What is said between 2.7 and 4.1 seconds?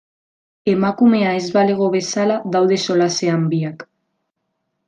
solasean biak.